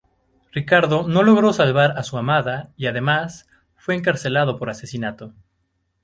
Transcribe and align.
Ricardo 0.51 1.07
no 1.07 1.21
logró 1.21 1.53
salvar 1.53 1.91
a 1.95 2.01
su 2.01 2.17
amada 2.17 2.71
y 2.75 2.87
además 2.87 3.47
fue 3.77 3.93
encarcelado 3.93 4.57
por 4.57 4.71
asesinato. 4.71 5.35